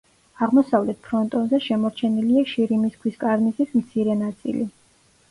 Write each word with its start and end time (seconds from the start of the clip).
აღმოსავლეთ 0.43 1.01
ფრონტონზე 1.07 1.59
შემორჩენილია 1.65 2.43
შირიმის 2.51 2.95
ქვის 3.03 3.19
კარნიზის 3.25 3.75
მცირე 3.83 4.17
ნაწილი. 4.23 4.65